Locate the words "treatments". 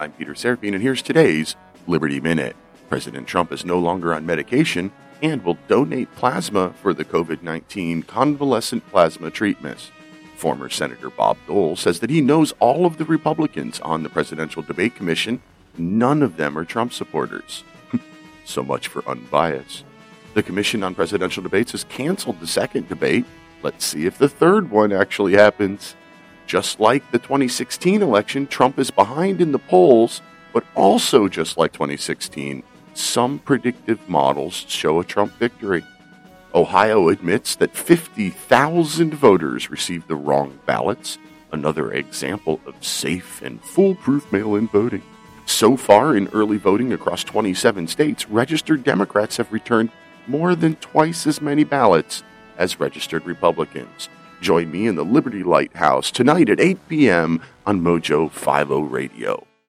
9.30-9.90